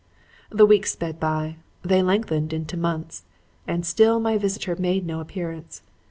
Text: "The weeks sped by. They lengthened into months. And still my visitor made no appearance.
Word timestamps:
"The 0.49 0.65
weeks 0.65 0.93
sped 0.93 1.19
by. 1.19 1.57
They 1.83 2.01
lengthened 2.01 2.53
into 2.53 2.75
months. 2.75 3.25
And 3.67 3.85
still 3.85 4.19
my 4.19 4.35
visitor 4.35 4.75
made 4.75 5.05
no 5.05 5.19
appearance. 5.19 5.83